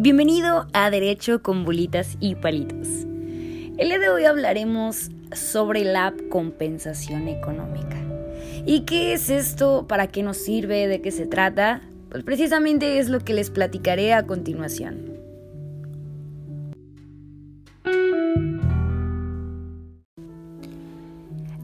Bienvenido 0.00 0.68
a 0.74 0.90
Derecho 0.90 1.42
con 1.42 1.64
Bolitas 1.64 2.16
y 2.20 2.36
Palitos. 2.36 2.86
El 2.86 3.88
día 3.88 3.98
de 3.98 4.08
hoy 4.08 4.26
hablaremos 4.26 5.10
sobre 5.32 5.82
la 5.82 6.14
compensación 6.30 7.26
económica. 7.26 7.96
¿Y 8.64 8.82
qué 8.82 9.12
es 9.12 9.28
esto? 9.28 9.88
¿Para 9.88 10.06
qué 10.06 10.22
nos 10.22 10.36
sirve? 10.36 10.86
¿De 10.86 11.00
qué 11.00 11.10
se 11.10 11.26
trata? 11.26 11.82
Pues 12.10 12.22
precisamente 12.22 13.00
es 13.00 13.08
lo 13.08 13.18
que 13.18 13.34
les 13.34 13.50
platicaré 13.50 14.14
a 14.14 14.24
continuación. 14.24 15.18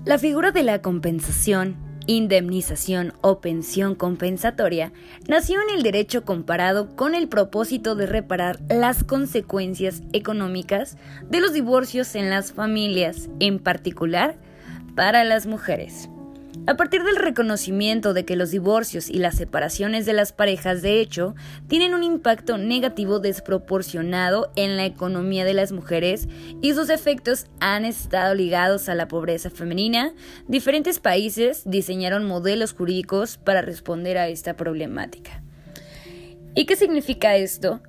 La 0.05 0.19
figura 0.19 0.51
de 0.51 0.65
la 0.65 0.83
compensación 0.83 1.77
indemnización 2.07 3.13
o 3.21 3.41
pensión 3.41 3.95
compensatoria 3.95 4.93
nació 5.29 5.61
en 5.63 5.77
el 5.77 5.83
derecho 5.83 6.25
comparado 6.25 6.95
con 6.97 7.15
el 7.15 7.29
propósito 7.29 7.95
de 7.95 8.07
reparar 8.07 8.61
las 8.69 9.05
consecuencias 9.05 10.03
económicas 10.13 10.97
de 11.29 11.41
los 11.41 11.53
divorcios 11.53 12.15
en 12.15 12.31
las 12.31 12.53
familias, 12.53 13.29
en 13.41 13.59
particular 13.59 14.37
para 14.95 15.25
las 15.25 15.47
mujeres. 15.47 16.09
A 16.67 16.79
partir 16.79 17.05
del 17.05 17.17
reconocimiento 17.17 18.15
de 18.15 18.25
que 18.25 18.37
los 18.37 18.51
divorcios 18.51 19.11
y 19.11 19.19
las 19.19 19.35
separaciones 19.35 20.07
de 20.07 20.15
las 20.15 20.33
parejas 20.33 20.81
de 20.81 21.01
hecho 21.01 21.35
tienen 21.69 21.93
un 21.93 22.03
impacto 22.03 22.57
negativo 22.57 23.19
desproporcionado 23.19 24.51
en 24.57 24.79
la 24.79 24.87
economía 24.87 25.45
de 25.45 25.53
las 25.53 25.73
mujeres 25.73 26.27
y 26.63 26.73
sus 26.73 26.89
efectos 26.89 27.49
han 27.61 27.85
estado 27.85 28.35
ligados 28.35 28.89
a 28.89 28.95
la 28.95 29.09
pobreza 29.09 29.51
femenina, 29.51 30.15
diferentes 30.49 31.01
países 31.01 31.65
diseñaron 31.67 32.25
modelos 32.25 32.73
jurídicos 32.73 33.37
para 33.37 33.61
responder 33.61 34.17
a 34.17 34.29
esta 34.29 34.57
problemática. 34.57 35.43
¿Y 36.55 36.65
qué 36.65 36.77
significa 36.77 37.37
esto? 37.37 37.83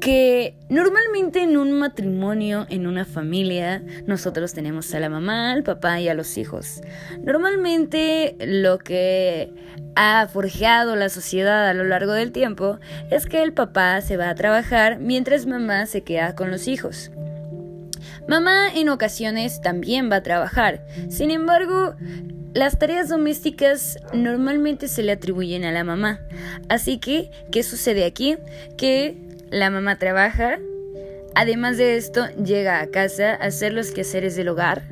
Que 0.00 0.56
normalmente 0.68 1.42
en 1.42 1.56
un 1.56 1.72
matrimonio, 1.72 2.66
en 2.68 2.86
una 2.86 3.04
familia, 3.04 3.82
nosotros 4.06 4.54
tenemos 4.54 4.94
a 4.94 5.00
la 5.00 5.08
mamá, 5.08 5.52
al 5.52 5.62
papá 5.62 6.00
y 6.00 6.08
a 6.08 6.14
los 6.14 6.38
hijos. 6.38 6.80
Normalmente 7.22 8.36
lo 8.40 8.78
que 8.78 9.52
ha 9.96 10.28
forjado 10.32 10.96
la 10.96 11.08
sociedad 11.08 11.68
a 11.68 11.74
lo 11.74 11.84
largo 11.84 12.12
del 12.12 12.32
tiempo 12.32 12.78
es 13.10 13.26
que 13.26 13.42
el 13.42 13.52
papá 13.52 14.00
se 14.00 14.16
va 14.16 14.30
a 14.30 14.34
trabajar 14.34 14.98
mientras 15.00 15.46
mamá 15.46 15.86
se 15.86 16.02
queda 16.02 16.34
con 16.34 16.50
los 16.50 16.68
hijos. 16.68 17.10
Mamá 18.28 18.68
en 18.74 18.90
ocasiones 18.90 19.60
también 19.60 20.10
va 20.10 20.16
a 20.16 20.22
trabajar. 20.22 20.84
Sin 21.08 21.30
embargo, 21.30 21.94
las 22.54 22.78
tareas 22.78 23.08
domésticas 23.08 23.98
normalmente 24.12 24.88
se 24.88 25.02
le 25.02 25.12
atribuyen 25.12 25.64
a 25.64 25.72
la 25.72 25.84
mamá. 25.84 26.20
Así 26.68 26.98
que, 26.98 27.30
¿qué 27.50 27.62
sucede 27.62 28.04
aquí? 28.04 28.36
Que 28.76 29.27
la 29.50 29.70
mamá 29.70 29.98
trabaja, 29.98 30.58
además 31.34 31.76
de 31.76 31.96
esto 31.96 32.26
llega 32.42 32.80
a 32.80 32.86
casa 32.88 33.32
a 33.32 33.46
hacer 33.46 33.72
los 33.72 33.90
quehaceres 33.90 34.36
del 34.36 34.48
hogar 34.48 34.82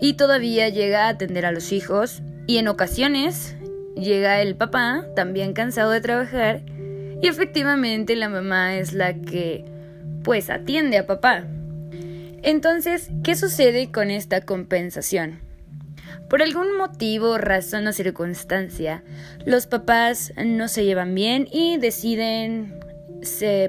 y 0.00 0.14
todavía 0.14 0.68
llega 0.68 1.06
a 1.06 1.10
atender 1.10 1.46
a 1.46 1.52
los 1.52 1.72
hijos 1.72 2.22
y 2.46 2.58
en 2.58 2.68
ocasiones 2.68 3.56
llega 3.94 4.40
el 4.40 4.56
papá, 4.56 5.04
también 5.14 5.52
cansado 5.52 5.90
de 5.90 6.00
trabajar, 6.00 6.62
y 7.20 7.26
efectivamente 7.26 8.14
la 8.16 8.28
mamá 8.28 8.76
es 8.76 8.92
la 8.92 9.14
que 9.14 9.64
pues 10.22 10.50
atiende 10.50 10.98
a 10.98 11.06
papá. 11.06 11.44
Entonces, 12.42 13.10
¿qué 13.24 13.34
sucede 13.34 13.90
con 13.90 14.10
esta 14.10 14.42
compensación? 14.42 15.40
Por 16.30 16.42
algún 16.42 16.76
motivo, 16.76 17.38
razón 17.38 17.86
o 17.86 17.92
circunstancia, 17.92 19.02
los 19.44 19.66
papás 19.66 20.32
no 20.36 20.68
se 20.68 20.84
llevan 20.84 21.14
bien 21.14 21.48
y 21.50 21.78
deciden 21.78 22.74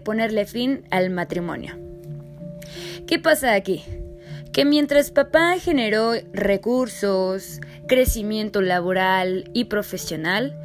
ponerle 0.03 0.45
fin 0.45 0.83
al 0.91 1.09
matrimonio. 1.09 1.77
¿Qué 3.07 3.19
pasa 3.19 3.53
aquí? 3.53 3.83
Que 4.51 4.65
mientras 4.65 5.11
papá 5.11 5.57
generó 5.59 6.13
recursos, 6.33 7.59
crecimiento 7.87 8.61
laboral 8.61 9.49
y 9.53 9.65
profesional, 9.65 10.57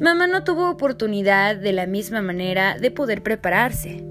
mamá 0.00 0.26
no 0.26 0.44
tuvo 0.44 0.70
oportunidad 0.70 1.56
de 1.56 1.72
la 1.72 1.86
misma 1.86 2.22
manera 2.22 2.76
de 2.78 2.90
poder 2.90 3.22
prepararse. 3.22 4.04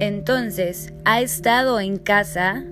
Entonces, 0.00 0.92
ha 1.04 1.20
estado 1.20 1.80
en 1.80 1.98
casa 1.98 2.64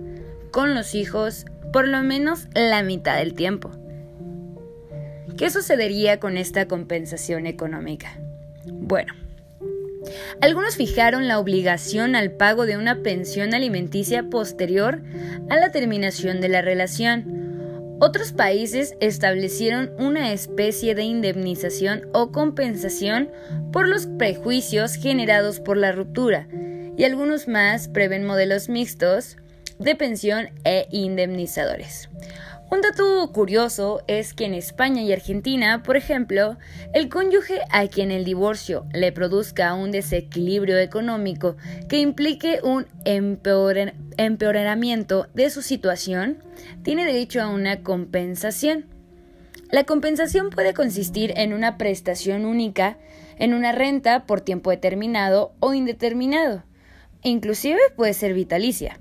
con 0.50 0.74
los 0.74 0.94
hijos 0.94 1.44
por 1.72 1.88
lo 1.88 2.02
menos 2.02 2.48
la 2.54 2.82
mitad 2.82 3.18
del 3.18 3.34
tiempo. 3.34 3.70
¿Qué 5.36 5.50
sucedería 5.50 6.18
con 6.18 6.38
esta 6.38 6.66
compensación 6.66 7.46
económica? 7.46 8.18
Bueno, 8.64 9.12
algunos 10.40 10.76
fijaron 10.76 11.28
la 11.28 11.38
obligación 11.38 12.14
al 12.14 12.32
pago 12.32 12.66
de 12.66 12.76
una 12.76 13.02
pensión 13.02 13.54
alimenticia 13.54 14.24
posterior 14.24 15.02
a 15.48 15.56
la 15.56 15.70
terminación 15.70 16.40
de 16.40 16.48
la 16.48 16.62
relación. 16.62 17.98
Otros 17.98 18.32
países 18.32 18.94
establecieron 19.00 19.90
una 19.98 20.32
especie 20.32 20.94
de 20.94 21.04
indemnización 21.04 22.08
o 22.12 22.30
compensación 22.30 23.30
por 23.72 23.88
los 23.88 24.06
prejuicios 24.06 24.94
generados 24.96 25.60
por 25.60 25.78
la 25.78 25.92
ruptura, 25.92 26.46
y 26.96 27.04
algunos 27.04 27.48
más 27.48 27.88
prevén 27.88 28.26
modelos 28.26 28.68
mixtos 28.68 29.36
de 29.78 29.94
pensión 29.94 30.50
e 30.64 30.86
indemnizadores. 30.90 32.08
Un 32.68 32.80
dato 32.80 33.30
curioso 33.32 34.02
es 34.08 34.34
que 34.34 34.44
en 34.44 34.52
España 34.52 35.00
y 35.00 35.12
Argentina, 35.12 35.84
por 35.84 35.96
ejemplo, 35.96 36.56
el 36.92 37.08
cónyuge 37.08 37.60
a 37.70 37.86
quien 37.86 38.10
el 38.10 38.24
divorcio 38.24 38.86
le 38.92 39.12
produzca 39.12 39.72
un 39.74 39.92
desequilibrio 39.92 40.76
económico 40.78 41.56
que 41.88 42.00
implique 42.00 42.58
un 42.64 42.86
empeoramiento 43.04 45.28
de 45.32 45.50
su 45.50 45.62
situación, 45.62 46.42
tiene 46.82 47.04
derecho 47.04 47.40
a 47.40 47.50
una 47.50 47.84
compensación. 47.84 48.86
La 49.70 49.84
compensación 49.84 50.50
puede 50.50 50.74
consistir 50.74 51.34
en 51.36 51.52
una 51.52 51.78
prestación 51.78 52.44
única, 52.44 52.98
en 53.38 53.54
una 53.54 53.70
renta 53.70 54.26
por 54.26 54.40
tiempo 54.40 54.70
determinado 54.70 55.52
o 55.60 55.72
indeterminado, 55.72 56.64
inclusive 57.22 57.78
puede 57.94 58.12
ser 58.12 58.34
vitalicia 58.34 58.98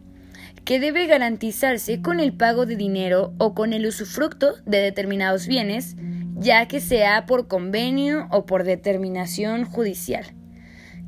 que 0.65 0.79
debe 0.79 1.05
garantizarse 1.05 2.01
con 2.01 2.19
el 2.19 2.33
pago 2.33 2.65
de 2.65 2.75
dinero 2.75 3.33
o 3.37 3.53
con 3.53 3.71
el 3.71 3.85
usufructo 3.85 4.55
de 4.65 4.79
determinados 4.79 5.45
bienes, 5.45 5.95
ya 6.35 6.67
que 6.67 6.81
sea 6.81 7.27
por 7.27 7.47
convenio 7.47 8.27
o 8.31 8.45
por 8.47 8.63
determinación 8.63 9.65
judicial. 9.65 10.25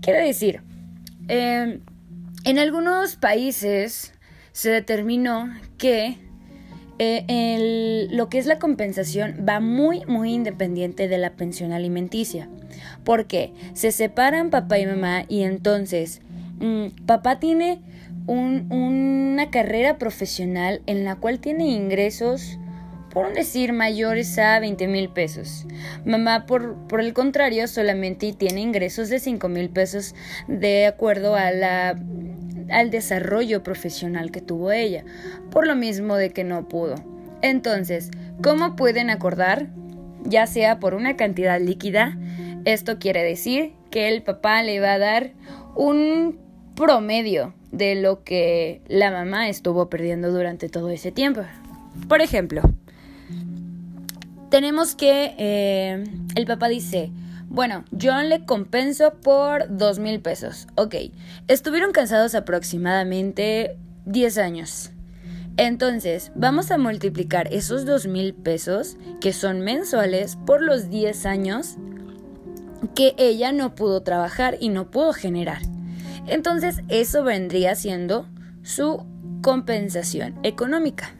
Quiero 0.01 0.23
decir, 0.23 0.61
em, 1.27 1.81
en 2.45 2.59
algunos 2.59 3.15
países 3.15 4.13
se 4.51 4.69
determinó 4.69 5.49
que 5.77 6.19
eh, 6.99 8.07
lo 8.09 8.27
que 8.27 8.39
es 8.39 8.47
la 8.47 8.57
compensación 8.57 9.45
va 9.47 9.59
muy, 9.59 10.03
muy 10.05 10.33
independiente 10.33 11.07
de 11.07 11.19
la 11.19 11.35
pensión 11.35 11.71
alimenticia. 11.71 12.49
Porque 13.03 13.53
se 13.73 13.91
separan 13.91 14.49
papá 14.49 14.79
y 14.79 14.85
mamá 14.85 15.23
y 15.27 15.43
entonces 15.43 16.21
mm, 16.59 17.05
papá 17.05 17.39
tiene 17.39 17.81
una 18.27 19.49
carrera 19.49 19.97
profesional 19.97 20.81
en 20.85 21.05
la 21.05 21.15
cual 21.15 21.39
tiene 21.39 21.65
ingresos, 21.67 22.59
por 23.09 23.33
decir, 23.33 23.73
mayores 23.73 24.37
a 24.37 24.59
20 24.59 24.87
mil 24.87 25.09
pesos. 25.09 25.65
Mamá, 26.05 26.45
por, 26.45 26.75
por 26.87 26.99
el 26.99 27.13
contrario, 27.13 27.67
solamente 27.67 28.33
tiene 28.33 28.61
ingresos 28.61 29.09
de 29.09 29.19
5 29.19 29.47
mil 29.49 29.69
pesos 29.69 30.13
de 30.47 30.85
acuerdo 30.85 31.35
al 31.35 32.91
desarrollo 32.91 33.63
profesional 33.63 34.31
que 34.31 34.41
tuvo 34.41 34.71
ella, 34.71 35.03
por 35.49 35.65
lo 35.65 35.75
mismo 35.75 36.15
de 36.15 36.31
que 36.31 36.43
no 36.43 36.67
pudo. 36.67 36.95
Entonces, 37.41 38.11
¿cómo 38.43 38.75
pueden 38.75 39.09
acordar? 39.09 39.69
Ya 40.23 40.45
sea 40.47 40.79
por 40.79 40.93
una 40.93 41.15
cantidad 41.15 41.59
líquida, 41.61 42.17
esto 42.65 42.99
quiere 42.99 43.23
decir 43.23 43.73
que 43.89 44.09
el 44.09 44.23
papá 44.23 44.61
le 44.63 44.79
va 44.79 44.93
a 44.93 44.99
dar 44.99 45.31
un 45.75 46.46
promedio 46.77 47.55
de 47.71 47.95
lo 47.95 48.23
que 48.23 48.81
la 48.87 49.11
mamá 49.11 49.49
estuvo 49.49 49.89
perdiendo 49.89 50.31
durante 50.31 50.69
todo 50.69 50.89
ese 50.89 51.11
tiempo. 51.11 51.41
Por 52.07 52.21
ejemplo, 52.21 52.61
tenemos 54.51 54.95
que 54.95 55.33
eh, 55.39 56.03
el 56.35 56.45
papá 56.45 56.69
dice, 56.69 57.11
bueno, 57.49 57.83
yo 57.91 58.15
le 58.21 58.45
compenso 58.45 59.15
por 59.23 59.75
dos 59.75 59.97
mil 59.97 60.21
pesos. 60.21 60.67
Ok, 60.75 60.95
estuvieron 61.47 61.91
cansados 61.91 62.35
aproximadamente 62.35 63.75
10 64.05 64.37
años. 64.37 64.91
Entonces, 65.57 66.31
vamos 66.35 66.69
a 66.69 66.77
multiplicar 66.77 67.51
esos 67.51 67.87
dos 67.87 68.05
mil 68.05 68.35
pesos, 68.35 68.97
que 69.19 69.33
son 69.33 69.61
mensuales, 69.61 70.37
por 70.45 70.61
los 70.61 70.91
10 70.91 71.25
años 71.25 71.77
que 72.93 73.15
ella 73.17 73.51
no 73.51 73.73
pudo 73.73 74.03
trabajar 74.03 74.57
y 74.59 74.69
no 74.69 74.91
pudo 74.91 75.13
generar. 75.13 75.61
Entonces 76.27 76.81
eso 76.89 77.23
vendría 77.23 77.75
siendo 77.75 78.27
su 78.63 79.05
compensación 79.41 80.39
económica. 80.43 81.15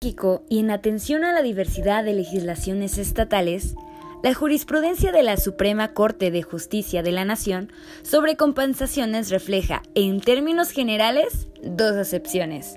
Y 0.00 0.60
en 0.60 0.70
atención 0.70 1.24
a 1.24 1.32
la 1.32 1.42
diversidad 1.42 2.04
de 2.04 2.14
legislaciones 2.14 2.96
estatales, 2.96 3.74
la 4.22 4.34
jurisprudencia 4.34 5.12
de 5.12 5.22
la 5.22 5.36
Suprema 5.36 5.92
Corte 5.92 6.30
de 6.30 6.42
Justicia 6.42 7.02
de 7.02 7.12
la 7.12 7.24
Nación 7.24 7.72
sobre 8.02 8.36
compensaciones 8.36 9.30
refleja, 9.30 9.82
en 9.94 10.20
términos 10.20 10.70
generales, 10.70 11.48
dos 11.62 11.96
acepciones. 11.96 12.76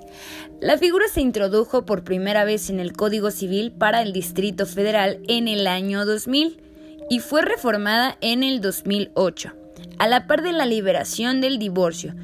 La 0.60 0.76
figura 0.76 1.06
se 1.08 1.20
introdujo 1.20 1.86
por 1.86 2.04
primera 2.04 2.44
vez 2.44 2.68
en 2.68 2.80
el 2.80 2.92
Código 2.92 3.30
Civil 3.30 3.72
para 3.72 4.02
el 4.02 4.12
Distrito 4.12 4.66
Federal 4.66 5.20
en 5.28 5.48
el 5.48 5.66
año 5.66 6.04
2000 6.04 6.60
y 7.08 7.20
fue 7.20 7.42
reformada 7.42 8.16
en 8.20 8.42
el 8.42 8.60
2008, 8.60 9.52
a 10.00 10.08
la 10.08 10.26
par 10.26 10.42
de 10.42 10.52
la 10.52 10.66
liberación 10.66 11.40
del 11.40 11.58
divorcio, 11.58 12.14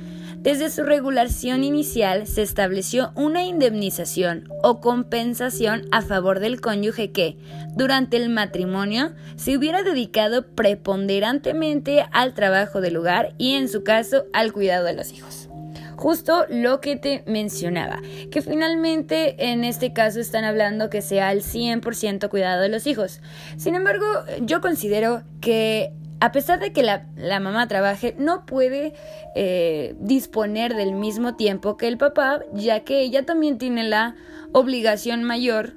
desde 0.46 0.70
su 0.70 0.84
regulación 0.84 1.62
inicial 1.62 2.26
se 2.26 2.40
estableció 2.40 3.10
una 3.16 3.44
indemnización 3.44 4.48
o 4.62 4.80
compensación 4.80 5.82
a 5.90 6.02
favor 6.02 6.40
del 6.40 6.60
cónyuge 6.60 7.10
que, 7.10 7.36
durante 7.74 8.16
el 8.16 8.28
matrimonio, 8.30 9.12
se 9.34 9.56
hubiera 9.56 9.82
dedicado 9.82 10.46
preponderantemente 10.46 12.06
al 12.12 12.32
trabajo 12.32 12.80
del 12.80 12.96
hogar 12.96 13.34
y, 13.38 13.56
en 13.56 13.68
su 13.68 13.82
caso, 13.82 14.24
al 14.32 14.52
cuidado 14.52 14.86
de 14.86 14.94
los 14.94 15.12
hijos. 15.12 15.48
Justo 15.96 16.46
lo 16.48 16.80
que 16.80 16.96
te 16.96 17.24
mencionaba, 17.26 18.00
que 18.30 18.40
finalmente 18.40 19.50
en 19.50 19.64
este 19.64 19.92
caso 19.92 20.20
están 20.20 20.44
hablando 20.44 20.90
que 20.90 21.02
sea 21.02 21.32
el 21.32 21.42
100% 21.42 22.28
cuidado 22.28 22.62
de 22.62 22.68
los 22.68 22.86
hijos. 22.86 23.20
Sin 23.56 23.74
embargo, 23.74 24.06
yo 24.42 24.60
considero 24.60 25.24
que 25.40 25.92
a 26.20 26.32
pesar 26.32 26.58
de 26.60 26.72
que 26.72 26.82
la, 26.82 27.40
mamá 27.40 27.68
trabaje, 27.68 28.14
no 28.18 28.46
puede 28.46 28.94
eh, 29.34 29.94
disponer 30.00 30.74
del 30.74 30.92
mismo 30.92 31.36
tiempo 31.36 31.76
que 31.76 31.88
el 31.88 31.98
papá, 31.98 32.40
ya 32.54 32.80
que 32.80 33.00
ella 33.00 33.24
también 33.24 33.58
tiene 33.58 33.84
la 33.84 34.16
obligación 34.52 35.24
mayor 35.24 35.74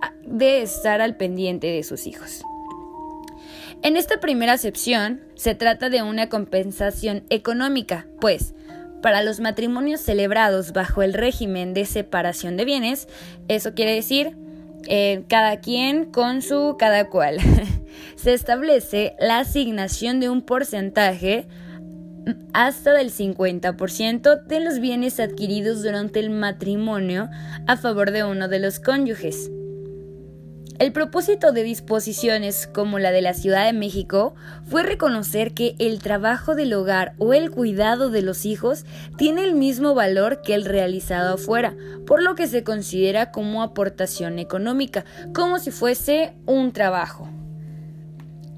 ah, 0.00 0.12
de 0.24 0.62
estar 0.62 1.00
al 1.00 1.16
pendiente 1.16 1.68
de 1.68 1.82
sus 1.82 2.06
hijos. 2.06 2.42
En 3.82 3.96
esta 3.96 4.18
primera 4.20 4.54
acepción 4.54 5.20
se 5.34 5.54
trata 5.54 5.90
de 5.90 6.02
una 6.02 6.28
compensación 6.28 7.24
económica, 7.28 8.06
pues 8.20 8.54
para 9.02 9.22
los 9.22 9.38
matrimonios 9.38 10.00
celebrados 10.00 10.72
bajo 10.72 11.02
el 11.02 11.12
régimen 11.12 11.74
de 11.74 11.84
separación 11.84 12.56
de 12.56 12.64
bienes, 12.64 13.06
eso 13.46 13.74
quiere 13.74 13.94
decir 13.94 14.36
eh, 14.88 15.24
cada 15.28 15.60
quien 15.60 16.06
con 16.06 16.42
su 16.42 16.76
cada 16.78 17.08
cual. 17.08 17.38
Se 18.16 18.32
establece 18.32 19.16
la 19.18 19.38
asignación 19.38 20.20
de 20.20 20.28
un 20.28 20.42
porcentaje 20.42 21.48
hasta 22.52 22.92
del 22.92 23.12
50% 23.12 24.44
de 24.44 24.60
los 24.60 24.80
bienes 24.80 25.20
adquiridos 25.20 25.82
durante 25.82 26.20
el 26.20 26.30
matrimonio 26.30 27.28
a 27.66 27.76
favor 27.76 28.10
de 28.10 28.24
uno 28.24 28.48
de 28.48 28.58
los 28.58 28.80
cónyuges. 28.80 29.50
El 30.78 30.92
propósito 30.92 31.52
de 31.52 31.62
disposiciones 31.62 32.66
como 32.66 32.98
la 32.98 33.10
de 33.10 33.22
la 33.22 33.32
Ciudad 33.32 33.64
de 33.64 33.72
México 33.72 34.34
fue 34.66 34.82
reconocer 34.82 35.54
que 35.54 35.74
el 35.78 36.00
trabajo 36.00 36.54
del 36.54 36.74
hogar 36.74 37.14
o 37.16 37.32
el 37.32 37.50
cuidado 37.50 38.10
de 38.10 38.20
los 38.20 38.44
hijos 38.44 38.84
tiene 39.16 39.44
el 39.44 39.54
mismo 39.54 39.94
valor 39.94 40.42
que 40.42 40.54
el 40.54 40.66
realizado 40.66 41.34
afuera, 41.34 41.74
por 42.06 42.22
lo 42.22 42.34
que 42.34 42.46
se 42.46 42.62
considera 42.62 43.30
como 43.30 43.62
aportación 43.62 44.38
económica, 44.38 45.06
como 45.32 45.58
si 45.58 45.70
fuese 45.70 46.34
un 46.44 46.72
trabajo. 46.72 47.30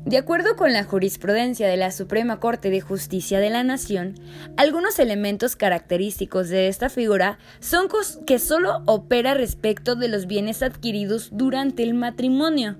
De 0.08 0.16
acuerdo 0.16 0.56
con 0.56 0.72
la 0.72 0.84
jurisprudencia 0.84 1.68
de 1.68 1.76
la 1.76 1.90
Suprema 1.90 2.40
Corte 2.40 2.70
de 2.70 2.80
Justicia 2.80 3.40
de 3.40 3.50
la 3.50 3.62
Nación, 3.62 4.14
algunos 4.56 4.98
elementos 4.98 5.54
característicos 5.54 6.48
de 6.48 6.68
esta 6.68 6.88
figura 6.88 7.38
son 7.60 7.88
que 8.26 8.38
solo 8.38 8.80
opera 8.86 9.34
respecto 9.34 9.96
de 9.96 10.08
los 10.08 10.26
bienes 10.26 10.62
adquiridos 10.62 11.28
durante 11.32 11.82
el 11.82 11.92
matrimonio, 11.92 12.78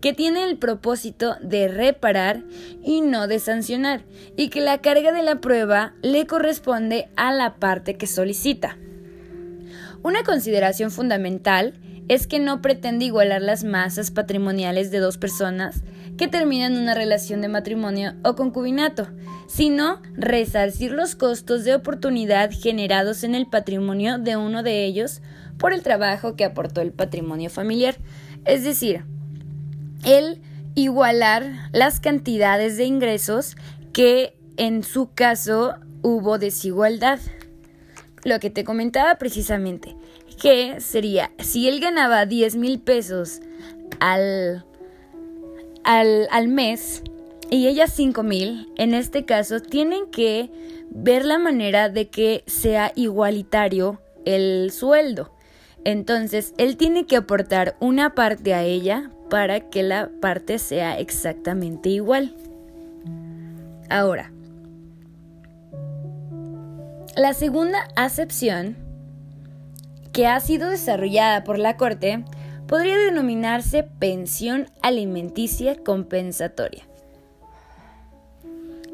que 0.00 0.14
tiene 0.14 0.42
el 0.42 0.58
propósito 0.58 1.36
de 1.40 1.68
reparar 1.68 2.42
y 2.82 3.02
no 3.02 3.28
de 3.28 3.38
sancionar, 3.38 4.02
y 4.36 4.48
que 4.48 4.60
la 4.60 4.78
carga 4.78 5.12
de 5.12 5.22
la 5.22 5.40
prueba 5.40 5.94
le 6.02 6.26
corresponde 6.26 7.08
a 7.14 7.32
la 7.32 7.54
parte 7.54 7.96
que 7.96 8.08
solicita. 8.08 8.78
Una 10.02 10.24
consideración 10.24 10.90
fundamental 10.90 11.74
es 12.08 12.26
que 12.26 12.40
no 12.40 12.60
pretende 12.60 13.04
igualar 13.04 13.42
las 13.42 13.62
masas 13.62 14.10
patrimoniales 14.10 14.90
de 14.90 14.98
dos 14.98 15.18
personas 15.18 15.84
que 16.16 16.28
terminan 16.28 16.76
una 16.76 16.94
relación 16.94 17.40
de 17.40 17.48
matrimonio 17.48 18.14
o 18.24 18.34
concubinato, 18.34 19.08
sino 19.46 20.00
resarcir 20.14 20.92
los 20.92 21.14
costos 21.14 21.64
de 21.64 21.74
oportunidad 21.74 22.50
generados 22.52 23.24
en 23.24 23.34
el 23.34 23.46
patrimonio 23.46 24.18
de 24.18 24.36
uno 24.36 24.62
de 24.62 24.84
ellos 24.84 25.22
por 25.58 25.72
el 25.72 25.82
trabajo 25.82 26.36
que 26.36 26.44
aportó 26.44 26.80
el 26.80 26.92
patrimonio 26.92 27.50
familiar. 27.50 27.96
Es 28.44 28.64
decir, 28.64 29.04
el 30.04 30.40
igualar 30.74 31.70
las 31.72 32.00
cantidades 32.00 32.76
de 32.76 32.84
ingresos 32.84 33.56
que 33.92 34.36
en 34.56 34.82
su 34.82 35.12
caso 35.14 35.74
hubo 36.02 36.38
desigualdad. 36.38 37.20
Lo 38.24 38.40
que 38.40 38.50
te 38.50 38.64
comentaba 38.64 39.16
precisamente, 39.16 39.96
que 40.40 40.80
sería, 40.80 41.30
si 41.38 41.68
él 41.68 41.80
ganaba 41.80 42.26
10 42.26 42.56
mil 42.56 42.80
pesos 42.80 43.40
al 44.00 44.64
al, 45.84 46.48
mes 46.48 47.02
y 47.50 47.68
ella 47.68 47.86
5 47.86 48.22
mil, 48.22 48.68
en 48.76 48.94
este 48.94 49.24
caso 49.24 49.60
tienen 49.60 50.06
que 50.10 50.50
ver 50.90 51.24
la 51.24 51.38
manera 51.38 51.88
de 51.88 52.08
que 52.08 52.42
sea 52.46 52.92
igualitario 52.94 54.00
el 54.24 54.70
sueldo. 54.72 55.32
Entonces, 55.84 56.54
él 56.56 56.78
tiene 56.78 57.04
que 57.06 57.16
aportar 57.16 57.76
una 57.78 58.14
parte 58.14 58.54
a 58.54 58.62
ella 58.62 59.10
para 59.28 59.68
que 59.68 59.82
la 59.82 60.10
parte 60.20 60.58
sea 60.58 60.98
exactamente 60.98 61.90
igual. 61.90 62.34
Ahora, 63.90 64.32
la 67.16 67.34
segunda 67.34 67.86
acepción 67.96 68.76
que 70.12 70.26
ha 70.26 70.40
sido 70.40 70.70
desarrollada 70.70 71.44
por 71.44 71.58
la 71.58 71.76
Corte 71.76 72.24
podría 72.66 72.98
denominarse 72.98 73.82
pensión 73.82 74.66
alimenticia 74.82 75.76
compensatoria. 75.76 76.84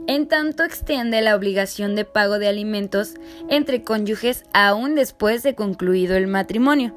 En 0.06 0.26
tanto 0.26 0.64
extiende 0.64 1.20
la 1.20 1.36
obligación 1.36 1.94
de 1.94 2.04
pago 2.04 2.38
de 2.38 2.48
alimentos 2.48 3.14
entre 3.48 3.84
cónyuges 3.84 4.44
aún 4.52 4.96
después 4.96 5.42
de 5.42 5.54
concluido 5.54 6.16
el 6.16 6.26
matrimonio. 6.26 6.94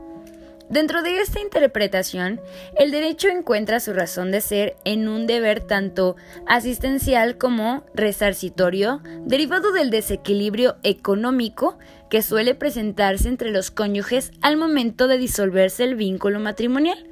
Dentro 0.70 1.04
de 1.04 1.20
esta 1.20 1.40
interpretación, 1.40 2.42
el 2.76 2.90
derecho 2.90 3.28
encuentra 3.28 3.80
su 3.80 3.94
razón 3.94 4.32
de 4.32 4.42
ser 4.42 4.76
en 4.86 5.08
un 5.08 5.28
deber 5.28 5.60
tanto 5.60 6.16
asistencial 6.48 7.38
como 7.38 7.84
resarcitorio, 7.94 9.02
derivado 9.26 9.72
del 9.72 9.92
desequilibrio 9.92 10.78
económico 10.82 11.78
que 12.14 12.22
suele 12.22 12.54
presentarse 12.54 13.28
entre 13.28 13.50
los 13.50 13.72
cónyuges 13.72 14.34
al 14.42 14.56
momento 14.56 15.08
de 15.08 15.18
disolverse 15.18 15.84
el 15.84 15.96
vínculo 15.96 16.40
matrimonial 16.40 17.08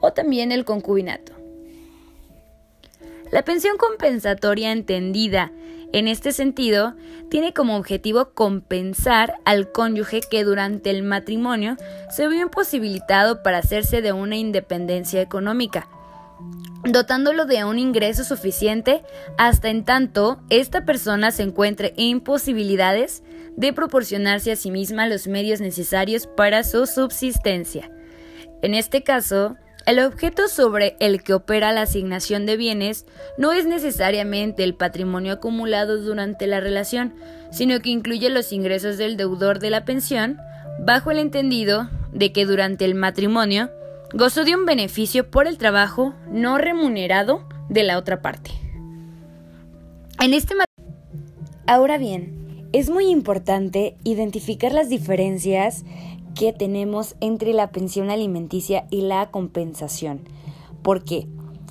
o 0.00 0.14
también 0.14 0.52
el 0.52 0.64
concubinato. 0.64 1.34
La 3.30 3.44
pensión 3.44 3.76
compensatoria 3.76 4.72
entendida 4.72 5.52
en 5.92 6.08
este 6.08 6.32
sentido, 6.32 6.94
tiene 7.28 7.52
como 7.52 7.76
objetivo 7.76 8.30
compensar 8.32 9.34
al 9.44 9.70
cónyuge 9.70 10.22
que 10.22 10.44
durante 10.44 10.88
el 10.88 11.02
matrimonio 11.02 11.76
se 12.10 12.26
vio 12.26 12.40
imposibilitado 12.40 13.42
para 13.42 13.58
hacerse 13.58 14.00
de 14.00 14.12
una 14.12 14.36
independencia 14.36 15.20
económica, 15.20 15.88
dotándolo 16.92 17.44
de 17.46 17.64
un 17.64 17.78
ingreso 17.78 18.24
suficiente 18.24 19.02
hasta 19.36 19.68
en 19.68 19.84
tanto 19.84 20.40
esta 20.50 20.84
persona 20.84 21.30
se 21.30 21.42
encuentre 21.42 21.94
en 21.96 22.20
posibilidades 22.20 23.22
de 23.56 23.72
proporcionarse 23.72 24.52
a 24.52 24.56
sí 24.56 24.70
misma 24.70 25.08
los 25.08 25.26
medios 25.26 25.60
necesarios 25.60 26.26
para 26.26 26.64
su 26.64 26.86
subsistencia. 26.86 27.90
En 28.62 28.74
este 28.74 29.02
caso, 29.02 29.56
el 29.86 30.00
objeto 30.00 30.48
sobre 30.48 30.96
el 31.00 31.22
que 31.22 31.32
opera 31.32 31.72
la 31.72 31.82
asignación 31.82 32.44
de 32.44 32.56
bienes 32.56 33.06
no 33.38 33.52
es 33.52 33.64
necesariamente 33.64 34.62
el 34.62 34.74
patrimonio 34.74 35.32
acumulado 35.32 35.96
durante 35.96 36.46
la 36.46 36.60
relación, 36.60 37.14
sino 37.50 37.80
que 37.80 37.90
incluye 37.90 38.28
los 38.28 38.52
ingresos 38.52 38.98
del 38.98 39.16
deudor 39.16 39.60
de 39.60 39.70
la 39.70 39.84
pensión, 39.84 40.38
bajo 40.80 41.10
el 41.10 41.18
entendido 41.18 41.88
de 42.12 42.32
que 42.32 42.44
durante 42.44 42.84
el 42.84 42.94
matrimonio 42.94 43.70
gozó 44.14 44.44
de 44.44 44.54
un 44.54 44.64
beneficio 44.64 45.30
por 45.30 45.46
el 45.46 45.58
trabajo 45.58 46.14
no 46.30 46.58
remunerado 46.58 47.46
de 47.68 47.82
la 47.82 47.98
otra 47.98 48.22
parte. 48.22 48.50
En 50.20 50.34
este 50.34 50.54
Ahora 51.66 51.98
bien, 51.98 52.68
es 52.72 52.88
muy 52.88 53.06
importante 53.06 53.96
identificar 54.04 54.72
las 54.72 54.88
diferencias 54.88 55.84
que 56.34 56.52
tenemos 56.52 57.14
entre 57.20 57.52
la 57.52 57.70
pensión 57.70 58.10
alimenticia 58.10 58.86
y 58.90 59.02
la 59.02 59.30
compensación. 59.30 60.20
¿Por 60.82 61.04
qué? 61.04 61.26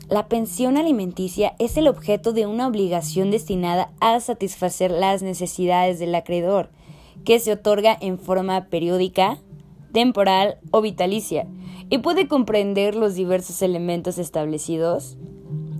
La 0.10 0.28
pensión 0.28 0.78
alimenticia 0.78 1.56
es 1.58 1.78
el 1.78 1.88
objeto 1.88 2.32
de 2.32 2.46
una 2.46 2.68
obligación 2.68 3.32
destinada 3.32 3.92
a 4.00 4.20
satisfacer 4.20 4.92
las 4.92 5.22
necesidades 5.24 6.00
del 6.00 6.14
acreedor, 6.16 6.70
que 7.26 7.40
se 7.40 7.54
otorga 7.54 7.98
en 8.00 8.20
forma 8.20 8.66
periódica, 8.66 9.40
temporal 9.92 10.60
o 10.72 10.82
vitalicia, 10.82 11.48
y 11.90 12.00
puede 12.00 12.28
comprender 12.28 12.96
los 12.96 13.16
diversos 13.16 13.62
elementos 13.62 14.18
establecidos 14.18 15.18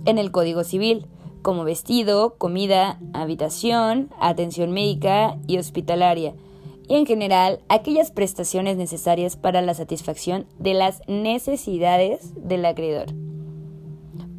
en 0.04 0.18
el 0.18 0.30
Código 0.30 0.64
Civil, 0.64 1.06
como 1.42 1.64
vestido, 1.64 2.34
comida, 2.36 2.98
habitación, 3.12 4.10
atención 4.20 4.72
médica 4.72 5.38
y 5.46 5.58
hospitalaria, 5.58 6.34
y 6.88 6.94
en 6.94 7.06
general 7.06 7.60
aquellas 7.68 8.10
prestaciones 8.10 8.76
necesarias 8.76 9.36
para 9.36 9.60
la 9.60 9.74
satisfacción 9.74 10.46
de 10.58 10.74
las 10.74 11.02
necesidades 11.06 12.32
del 12.36 12.64
acreedor. 12.64 13.08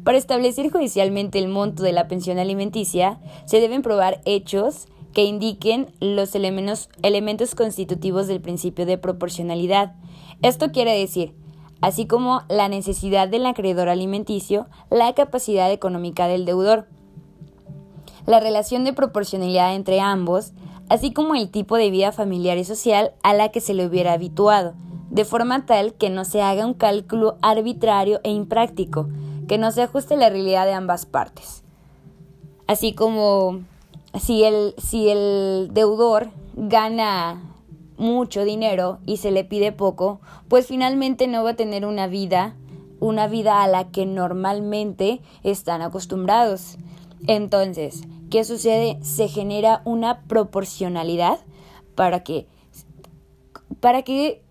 Para 0.04 0.18
establecer 0.18 0.70
judicialmente 0.70 1.38
el 1.38 1.48
monto 1.48 1.82
de 1.82 1.92
la 1.92 2.08
pensión 2.08 2.38
alimenticia, 2.38 3.20
se 3.44 3.60
deben 3.60 3.82
probar 3.82 4.20
hechos 4.24 4.88
que 5.12 5.24
indiquen 5.24 5.92
los 6.00 6.34
elementos, 6.34 7.54
constitutivos 7.54 8.26
del 8.26 8.40
principio 8.40 8.86
de 8.86 8.98
proporcionalidad. 8.98 9.94
Esto 10.42 10.72
quiere 10.72 10.98
decir, 10.98 11.34
así 11.80 12.06
como 12.06 12.42
la 12.48 12.68
necesidad 12.68 13.28
del 13.28 13.46
acreedor 13.46 13.88
alimenticio, 13.88 14.66
la 14.90 15.12
capacidad 15.14 15.70
económica 15.70 16.26
del 16.26 16.44
deudor, 16.44 16.86
la 18.26 18.40
relación 18.40 18.84
de 18.84 18.92
proporcionalidad 18.92 19.74
entre 19.74 20.00
ambos, 20.00 20.52
así 20.88 21.12
como 21.12 21.34
el 21.34 21.50
tipo 21.50 21.76
de 21.76 21.90
vida 21.90 22.12
familiar 22.12 22.58
y 22.58 22.64
social 22.64 23.12
a 23.22 23.34
la 23.34 23.50
que 23.50 23.60
se 23.60 23.74
le 23.74 23.86
hubiera 23.86 24.12
habituado, 24.12 24.74
de 25.10 25.24
forma 25.24 25.66
tal 25.66 25.94
que 25.94 26.10
no 26.10 26.24
se 26.24 26.42
haga 26.42 26.66
un 26.66 26.74
cálculo 26.74 27.36
arbitrario 27.42 28.20
e 28.22 28.30
impráctico, 28.30 29.08
que 29.48 29.58
no 29.58 29.70
se 29.72 29.82
ajuste 29.82 30.14
a 30.14 30.18
la 30.18 30.30
realidad 30.30 30.66
de 30.66 30.72
ambas 30.72 31.06
partes. 31.06 31.64
Así 32.66 32.94
como 32.94 33.60
si 34.20 34.44
el, 34.44 34.74
si 34.78 35.08
el 35.08 35.70
deudor 35.72 36.30
gana 36.54 37.49
mucho 38.00 38.44
dinero 38.44 38.98
y 39.04 39.18
se 39.18 39.30
le 39.30 39.44
pide 39.44 39.72
poco, 39.72 40.20
pues 40.48 40.66
finalmente 40.66 41.28
no 41.28 41.44
va 41.44 41.50
a 41.50 41.56
tener 41.56 41.84
una 41.84 42.06
vida, 42.06 42.56
una 42.98 43.28
vida 43.28 43.62
a 43.62 43.68
la 43.68 43.90
que 43.90 44.06
normalmente 44.06 45.20
están 45.44 45.82
acostumbrados. 45.82 46.78
Entonces, 47.26 48.02
¿qué 48.30 48.44
sucede? 48.44 48.98
Se 49.02 49.28
genera 49.28 49.82
una 49.84 50.22
proporcionalidad 50.22 51.40
para 51.94 52.24
que, 52.24 52.46
para 53.80 54.00
que 54.02 54.42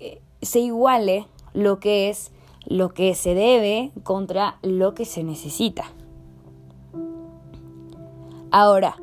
eh, 0.00 0.20
se 0.42 0.58
iguale 0.58 1.26
lo 1.54 1.78
que 1.78 2.10
es 2.10 2.32
lo 2.66 2.92
que 2.92 3.14
se 3.14 3.34
debe 3.34 3.92
contra 4.02 4.58
lo 4.62 4.94
que 4.94 5.04
se 5.04 5.22
necesita. 5.22 5.84
Ahora, 8.50 8.96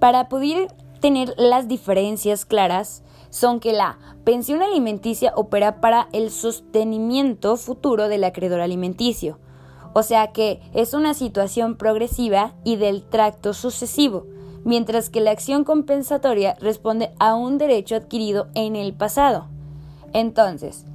para 0.00 0.28
poder 0.28 0.68
tener 1.04 1.34
las 1.36 1.68
diferencias 1.68 2.46
claras, 2.46 3.02
son 3.28 3.60
que 3.60 3.74
la 3.74 3.98
pensión 4.24 4.62
alimenticia 4.62 5.34
opera 5.36 5.82
para 5.82 6.08
el 6.12 6.30
sostenimiento 6.30 7.58
futuro 7.58 8.08
del 8.08 8.24
acreedor 8.24 8.62
alimenticio, 8.62 9.38
o 9.92 10.02
sea 10.02 10.32
que 10.32 10.62
es 10.72 10.94
una 10.94 11.12
situación 11.12 11.76
progresiva 11.76 12.54
y 12.64 12.76
del 12.76 13.02
tracto 13.02 13.52
sucesivo, 13.52 14.24
mientras 14.64 15.10
que 15.10 15.20
la 15.20 15.32
acción 15.32 15.64
compensatoria 15.64 16.56
responde 16.58 17.12
a 17.18 17.34
un 17.34 17.58
derecho 17.58 17.96
adquirido 17.96 18.48
en 18.54 18.74
el 18.74 18.94
pasado. 18.94 19.48
Entonces, 20.14 20.86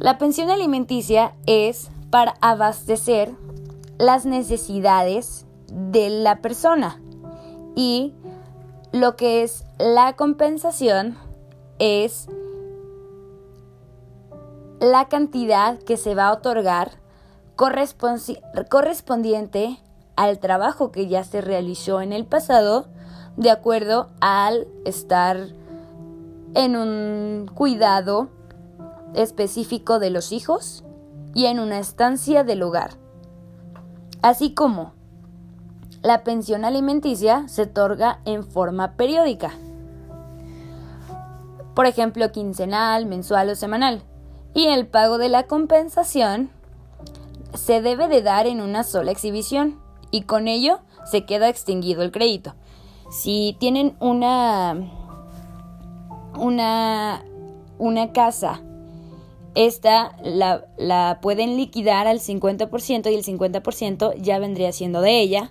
la 0.00 0.18
pensión 0.18 0.50
alimenticia 0.50 1.36
es 1.46 1.92
para 2.10 2.34
abastecer 2.40 3.30
las 3.98 4.26
necesidades 4.26 5.46
de 5.68 6.10
la 6.10 6.42
persona 6.42 7.00
y 7.76 8.14
lo 8.96 9.16
que 9.16 9.42
es 9.42 9.64
la 9.78 10.16
compensación 10.16 11.16
es 11.78 12.28
la 14.80 15.08
cantidad 15.08 15.78
que 15.78 15.96
se 15.96 16.14
va 16.14 16.28
a 16.28 16.32
otorgar 16.32 16.92
correspondiente 17.56 19.78
al 20.16 20.38
trabajo 20.38 20.92
que 20.92 21.08
ya 21.08 21.24
se 21.24 21.40
realizó 21.40 22.00
en 22.00 22.12
el 22.12 22.26
pasado 22.26 22.86
de 23.36 23.50
acuerdo 23.50 24.08
al 24.20 24.66
estar 24.84 25.48
en 26.54 26.76
un 26.76 27.50
cuidado 27.54 28.28
específico 29.14 29.98
de 29.98 30.10
los 30.10 30.32
hijos 30.32 30.84
y 31.34 31.46
en 31.46 31.60
una 31.60 31.78
estancia 31.78 32.44
del 32.44 32.62
hogar. 32.62 32.92
Así 34.22 34.54
como 34.54 34.95
la 36.06 36.22
pensión 36.22 36.64
alimenticia 36.64 37.48
se 37.48 37.62
otorga 37.62 38.20
en 38.24 38.44
forma 38.44 38.92
periódica. 38.92 39.52
Por 41.74 41.86
ejemplo, 41.86 42.30
quincenal, 42.30 43.06
mensual 43.06 43.50
o 43.50 43.56
semanal. 43.56 44.04
Y 44.54 44.68
el 44.68 44.86
pago 44.86 45.18
de 45.18 45.28
la 45.28 45.48
compensación 45.48 46.48
se 47.54 47.82
debe 47.82 48.06
de 48.06 48.22
dar 48.22 48.46
en 48.46 48.60
una 48.60 48.84
sola 48.84 49.10
exhibición 49.10 49.80
y 50.12 50.22
con 50.22 50.46
ello 50.46 50.78
se 51.10 51.24
queda 51.24 51.48
extinguido 51.48 52.02
el 52.02 52.12
crédito. 52.12 52.54
Si 53.10 53.56
tienen 53.58 53.96
una 53.98 54.76
una 56.38 57.24
una 57.78 58.12
casa 58.12 58.62
esta 59.56 60.16
la, 60.22 60.66
la, 60.78 61.18
pueden 61.20 61.56
liquidar 61.56 62.06
al 62.06 62.20
50% 62.20 63.10
y 63.10 63.14
el 63.14 63.24
50% 63.24 64.14
ya 64.20 64.38
vendría 64.38 64.70
siendo 64.70 65.00
de 65.00 65.18
ella, 65.18 65.50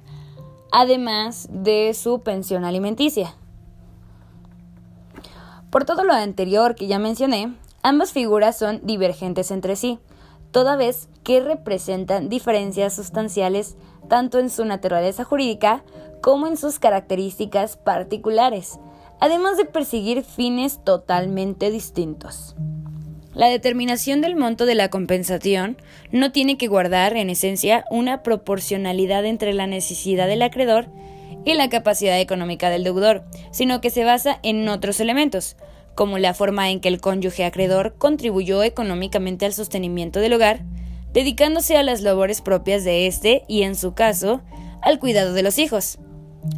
además 0.77 1.47
de 1.49 1.93
su 1.93 2.19
pensión 2.19 2.65
alimenticia. 2.65 3.33
Por 5.69 5.85
todo 5.85 6.03
lo 6.03 6.11
anterior 6.11 6.75
que 6.75 6.87
ya 6.87 6.99
mencioné, 6.99 7.55
ambas 7.81 8.11
figuras 8.11 8.57
son 8.57 8.81
divergentes 8.83 9.51
entre 9.51 9.77
sí 9.77 9.99
toda 10.51 10.75
vez 10.75 11.07
que 11.23 11.39
representan 11.39 12.27
diferencias 12.27 12.93
sustanciales 12.93 13.77
tanto 14.09 14.37
en 14.37 14.49
su 14.49 14.65
naturaleza 14.65 15.23
jurídica 15.23 15.85
como 16.21 16.45
en 16.45 16.57
sus 16.57 16.77
características 16.77 17.77
particulares, 17.77 18.77
además 19.21 19.55
de 19.55 19.63
perseguir 19.63 20.23
fines 20.23 20.83
totalmente 20.83 21.71
distintos. 21.71 22.53
La 23.35 23.49
determinación 23.49 24.21
del 24.21 24.37
monto 24.37 24.65
de 24.65 24.75
la 24.75 24.89
compensación 24.89 25.75
no 26.09 26.31
tiene 26.31 26.57
que 26.57 26.69
guardar, 26.69 27.17
en 27.17 27.29
esencia, 27.29 27.83
una 27.91 28.23
proporcionalidad 28.23 29.25
entre 29.25 29.51
la 29.53 29.67
necesidad 29.67 30.27
del 30.27 30.41
acreedor 30.41 30.87
y 31.43 31.53
la 31.53 31.67
capacidad 31.67 32.17
económica 32.17 32.69
del 32.69 32.85
deudor, 32.85 33.25
sino 33.51 33.81
que 33.81 33.89
se 33.89 34.05
basa 34.05 34.39
en 34.41 34.67
otros 34.69 35.01
elementos, 35.01 35.57
como 35.95 36.17
la 36.17 36.33
forma 36.33 36.69
en 36.69 36.79
que 36.79 36.87
el 36.87 37.01
cónyuge 37.01 37.43
acreedor 37.43 37.95
contribuyó 37.97 38.63
económicamente 38.63 39.45
al 39.45 39.51
sostenimiento 39.51 40.21
del 40.21 40.33
hogar, 40.33 40.61
dedicándose 41.11 41.75
a 41.75 41.83
las 41.83 42.01
labores 42.01 42.41
propias 42.41 42.85
de 42.85 43.05
éste 43.05 43.43
y, 43.49 43.63
en 43.63 43.75
su 43.75 43.93
caso, 43.93 44.41
al 44.81 44.97
cuidado 44.97 45.33
de 45.33 45.43
los 45.43 45.59
hijos, 45.59 45.99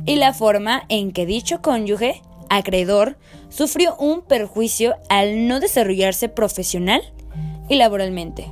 y 0.05 0.17
la 0.17 0.31
forma 0.31 0.83
en 0.89 1.11
que 1.11 1.25
dicho 1.25 1.59
cónyuge 1.63 2.21
acreedor 2.49 3.17
sufrió 3.49 3.95
un 3.97 4.21
perjuicio 4.21 4.95
al 5.09 5.47
no 5.47 5.59
desarrollarse 5.59 6.29
profesional 6.29 7.01
y 7.69 7.75
laboralmente, 7.75 8.51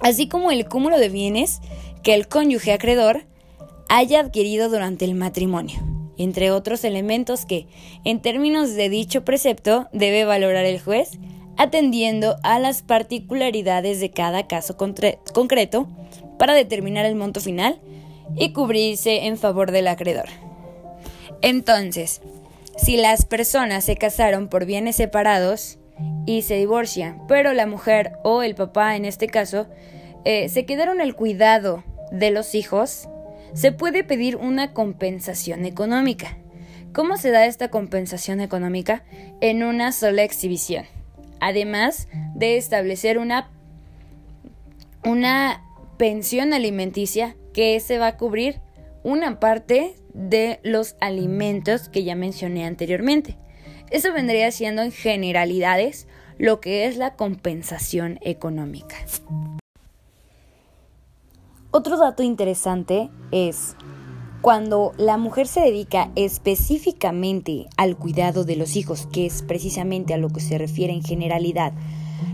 así 0.00 0.28
como 0.28 0.50
el 0.50 0.68
cúmulo 0.68 0.98
de 0.98 1.08
bienes 1.08 1.60
que 2.02 2.14
el 2.14 2.28
cónyuge 2.28 2.72
acreedor 2.72 3.26
haya 3.88 4.20
adquirido 4.20 4.68
durante 4.68 5.04
el 5.04 5.14
matrimonio 5.14 5.90
entre 6.20 6.50
otros 6.50 6.84
elementos 6.84 7.46
que, 7.46 7.66
en 8.04 8.20
términos 8.20 8.74
de 8.74 8.90
dicho 8.90 9.24
precepto, 9.24 9.88
debe 9.92 10.26
valorar 10.26 10.66
el 10.66 10.78
juez, 10.78 11.12
atendiendo 11.56 12.36
a 12.42 12.58
las 12.58 12.82
particularidades 12.82 14.00
de 14.00 14.10
cada 14.10 14.46
caso 14.46 14.76
concreto 14.76 15.88
para 16.38 16.52
determinar 16.52 17.06
el 17.06 17.14
monto 17.14 17.40
final 17.40 17.80
y 18.36 18.52
cubrirse 18.52 19.26
en 19.26 19.38
favor 19.38 19.70
del 19.70 19.88
acreedor. 19.88 20.28
Entonces, 21.40 22.20
si 22.82 22.96
las 22.96 23.24
personas 23.24 23.84
se 23.84 23.96
casaron 23.96 24.48
por 24.48 24.64
bienes 24.64 24.96
separados 24.96 25.78
y 26.26 26.42
se 26.42 26.56
divorcian, 26.56 27.26
pero 27.28 27.52
la 27.52 27.66
mujer 27.66 28.12
o 28.24 28.42
el 28.42 28.54
papá 28.54 28.96
en 28.96 29.04
este 29.04 29.26
caso 29.26 29.66
eh, 30.24 30.48
se 30.48 30.64
quedaron 30.64 31.00
al 31.00 31.14
cuidado 31.14 31.84
de 32.10 32.30
los 32.30 32.54
hijos, 32.54 33.08
se 33.52 33.72
puede 33.72 34.02
pedir 34.04 34.36
una 34.36 34.72
compensación 34.72 35.66
económica. 35.66 36.38
¿Cómo 36.92 37.18
se 37.18 37.30
da 37.30 37.46
esta 37.46 37.68
compensación 37.68 38.40
económica? 38.40 39.04
En 39.40 39.62
una 39.62 39.92
sola 39.92 40.22
exhibición. 40.22 40.84
Además 41.38 42.08
de 42.34 42.56
establecer 42.56 43.18
una, 43.18 43.50
una 45.04 45.62
pensión 45.98 46.52
alimenticia 46.52 47.36
que 47.52 47.78
se 47.80 47.98
va 47.98 48.08
a 48.08 48.16
cubrir 48.16 48.60
una 49.02 49.40
parte 49.40 49.96
de 50.14 50.60
los 50.62 50.96
alimentos 51.00 51.88
que 51.88 52.04
ya 52.04 52.14
mencioné 52.14 52.64
anteriormente. 52.64 53.36
Eso 53.90 54.12
vendría 54.12 54.50
siendo 54.52 54.82
en 54.82 54.92
generalidades 54.92 56.06
lo 56.38 56.60
que 56.60 56.86
es 56.86 56.96
la 56.96 57.16
compensación 57.16 58.18
económica. 58.22 58.96
Otro 61.72 61.98
dato 61.98 62.22
interesante 62.22 63.10
es 63.30 63.76
cuando 64.40 64.92
la 64.96 65.18
mujer 65.18 65.46
se 65.46 65.60
dedica 65.60 66.10
específicamente 66.16 67.66
al 67.76 67.96
cuidado 67.96 68.44
de 68.44 68.56
los 68.56 68.74
hijos, 68.74 69.06
que 69.12 69.26
es 69.26 69.42
precisamente 69.42 70.14
a 70.14 70.18
lo 70.18 70.30
que 70.30 70.40
se 70.40 70.56
refiere 70.56 70.92
en 70.92 71.02
generalidad, 71.02 71.74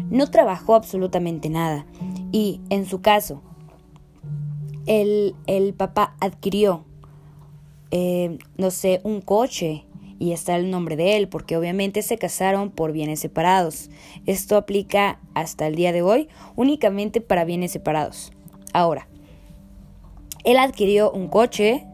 no 0.09 0.31
trabajó 0.31 0.75
absolutamente 0.75 1.49
nada 1.49 1.85
y 2.33 2.61
en 2.71 2.87
su 2.87 3.01
caso 3.01 3.43
el, 4.87 5.35
el 5.47 5.75
papá 5.75 6.16
adquirió, 6.21 6.85
eh, 7.90 8.38
no 8.57 8.71
sé, 8.71 9.00
un 9.05 9.21
coche 9.21 9.85
y 10.19 10.33
está 10.33 10.57
el 10.57 10.71
nombre 10.71 10.97
de 10.97 11.16
él, 11.16 11.28
porque 11.28 11.57
obviamente 11.57 12.02
se 12.02 12.19
casaron 12.19 12.71
por 12.71 12.93
bienes 12.93 13.21
separados. 13.21 13.90
Esto 14.25 14.57
aplica 14.57 15.21
hasta 15.35 15.66
el 15.66 15.75
día 15.75 15.93
de 15.93 16.02
hoy 16.02 16.28
únicamente 16.55 17.21
para 17.21 17.45
bienes 17.45 17.73
separados. 17.73 18.33
Ahora, 18.73 19.09
él 20.45 20.57
adquirió 20.59 21.11
un 21.11 21.28
coche 21.28 21.87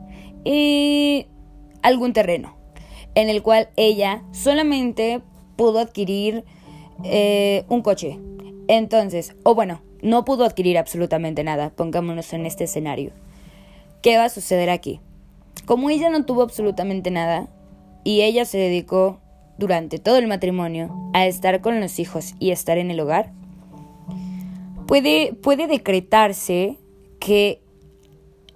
y 0.44 1.26
algún 1.82 2.12
terreno, 2.12 2.56
en 3.14 3.28
el 3.28 3.42
cual 3.42 3.70
ella 3.76 4.22
solamente 4.32 5.22
pudo 5.56 5.78
adquirir 5.78 6.44
eh, 7.04 7.64
un 7.68 7.82
coche. 7.82 8.18
Entonces, 8.68 9.34
o 9.42 9.54
bueno, 9.54 9.82
no 10.02 10.24
pudo 10.24 10.44
adquirir 10.44 10.76
absolutamente 10.76 11.44
nada, 11.44 11.70
pongámonos 11.70 12.32
en 12.32 12.44
este 12.44 12.64
escenario. 12.64 13.12
¿Qué 14.02 14.18
va 14.18 14.24
a 14.24 14.28
suceder 14.28 14.68
aquí? 14.68 15.00
Como 15.64 15.90
ella 15.90 16.10
no 16.10 16.24
tuvo 16.24 16.42
absolutamente 16.42 17.10
nada, 17.10 17.48
y 18.04 18.22
ella 18.22 18.44
se 18.44 18.58
dedicó 18.58 19.20
durante 19.58 19.98
todo 19.98 20.16
el 20.16 20.26
matrimonio 20.26 20.90
a 21.14 21.26
estar 21.26 21.60
con 21.60 21.80
los 21.80 21.98
hijos 21.98 22.34
y 22.38 22.50
estar 22.50 22.78
en 22.78 22.90
el 22.90 23.00
hogar, 23.00 23.32
puede, 24.86 25.34
puede 25.34 25.66
decretarse 25.66 26.78
que, 27.20 27.60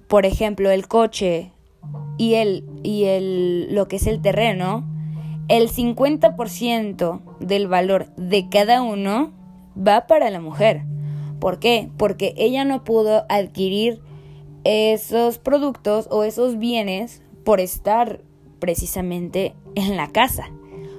por 0.08 0.26
ejemplo, 0.26 0.70
el 0.70 0.88
coche 0.88 1.52
y, 2.18 2.34
el, 2.34 2.64
y 2.82 3.04
el, 3.04 3.74
lo 3.74 3.86
que 3.86 3.96
es 3.96 4.06
el 4.06 4.20
terreno, 4.20 4.84
el 5.48 5.70
50% 5.70 7.20
del 7.38 7.68
valor 7.68 8.06
de 8.16 8.48
cada 8.48 8.82
uno 8.82 9.32
va 9.76 10.06
para 10.08 10.30
la 10.30 10.40
mujer. 10.40 10.82
¿Por 11.40 11.58
qué? 11.58 11.90
Porque 11.96 12.34
ella 12.36 12.64
no 12.64 12.84
pudo 12.84 13.24
adquirir 13.28 14.00
esos 14.64 15.38
productos 15.38 16.08
o 16.10 16.24
esos 16.24 16.58
bienes 16.58 17.22
por 17.44 17.60
estar 17.60 18.20
precisamente 18.58 19.54
en 19.74 19.96
la 19.96 20.08
casa, 20.08 20.50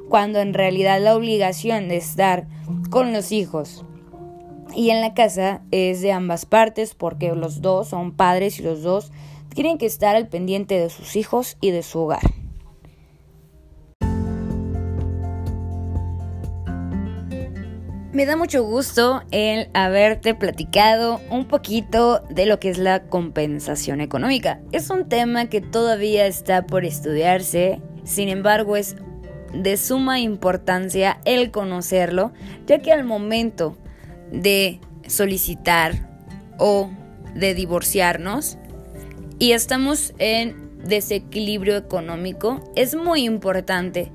cuando 0.09 0.39
en 0.39 0.53
realidad 0.53 1.01
la 1.01 1.15
obligación 1.15 1.89
de 1.89 1.97
estar 1.97 2.47
con 2.89 3.13
los 3.13 3.31
hijos 3.31 3.83
y 4.75 4.91
en 4.91 5.01
la 5.01 5.13
casa 5.13 5.61
es 5.71 6.01
de 6.01 6.11
ambas 6.11 6.45
partes 6.45 6.93
porque 6.93 7.33
los 7.33 7.61
dos 7.61 7.89
son 7.89 8.11
padres 8.11 8.59
y 8.59 8.63
los 8.63 8.83
dos 8.83 9.11
tienen 9.53 9.77
que 9.77 9.85
estar 9.85 10.15
al 10.15 10.27
pendiente 10.27 10.79
de 10.79 10.89
sus 10.89 11.15
hijos 11.15 11.57
y 11.61 11.71
de 11.71 11.83
su 11.83 11.99
hogar. 11.99 12.21
Me 18.17 18.25
da 18.25 18.35
mucho 18.35 18.63
gusto 18.63 19.21
el 19.29 19.69
haberte 19.75 20.33
platicado 20.33 21.21
un 21.29 21.47
poquito 21.47 22.23
de 22.31 22.47
lo 22.47 22.59
que 22.59 22.71
es 22.71 22.79
la 22.79 23.03
compensación 23.03 24.01
económica. 24.01 24.59
Es 24.71 24.89
un 24.89 25.07
tema 25.07 25.49
que 25.49 25.61
todavía 25.61 26.25
está 26.25 26.65
por 26.65 26.83
estudiarse, 26.83 27.79
sin 28.05 28.29
embargo 28.29 28.75
es 28.75 28.95
de 29.53 29.77
suma 29.77 30.19
importancia 30.19 31.19
el 31.25 31.51
conocerlo, 31.51 32.33
ya 32.65 32.79
que 32.79 32.91
al 32.91 33.03
momento 33.03 33.77
de 34.31 34.81
solicitar 35.05 36.09
o 36.57 36.89
de 37.35 37.53
divorciarnos 37.53 38.57
y 39.37 39.51
estamos 39.51 40.15
en 40.17 40.71
desequilibrio 40.83 41.77
económico, 41.77 42.63
es 42.75 42.95
muy 42.95 43.25
importante 43.25 44.11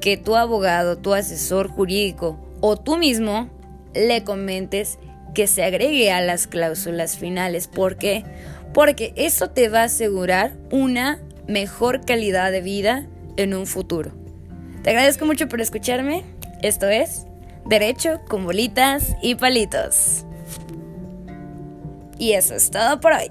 que 0.00 0.16
tu 0.16 0.36
abogado, 0.36 0.98
tu 0.98 1.12
asesor 1.12 1.66
jurídico 1.66 2.38
o 2.62 2.78
tú 2.78 2.96
mismo 2.96 3.50
le 3.92 4.24
comentes 4.24 4.98
que 5.34 5.46
se 5.46 5.64
agregue 5.64 6.10
a 6.10 6.22
las 6.22 6.46
cláusulas 6.46 7.18
finales. 7.18 7.68
¿Por 7.68 7.96
qué? 7.96 8.24
Porque 8.72 9.12
eso 9.16 9.50
te 9.50 9.68
va 9.68 9.80
a 9.80 9.84
asegurar 9.84 10.56
una 10.70 11.20
mejor 11.46 12.06
calidad 12.06 12.50
de 12.52 12.62
vida 12.62 13.06
en 13.36 13.52
un 13.52 13.66
futuro. 13.66 14.12
Te 14.82 14.90
agradezco 14.90 15.26
mucho 15.26 15.48
por 15.48 15.60
escucharme. 15.60 16.24
Esto 16.62 16.88
es 16.88 17.26
Derecho 17.64 18.20
con 18.28 18.44
bolitas 18.44 19.14
y 19.22 19.36
palitos. 19.36 20.24
Y 22.18 22.32
eso 22.32 22.54
es 22.54 22.70
todo 22.70 23.00
por 23.00 23.12
hoy. 23.12 23.28